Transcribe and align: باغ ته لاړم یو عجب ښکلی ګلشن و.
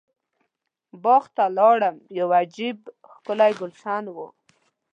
باغ 1.03 1.23
ته 1.35 1.45
لاړم 1.57 1.95
یو 2.19 2.27
عجب 2.39 2.77
ښکلی 3.11 3.51
ګلشن 3.59 4.05
و. 4.15 4.17